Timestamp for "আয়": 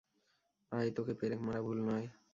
0.71-0.89